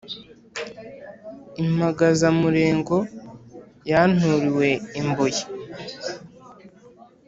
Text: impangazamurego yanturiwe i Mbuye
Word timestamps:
impangazamurego 1.61 2.97
yanturiwe 3.89 4.69
i 4.99 5.01
Mbuye 5.07 5.43